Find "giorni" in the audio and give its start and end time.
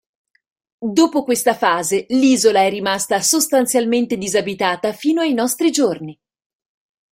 5.69-6.19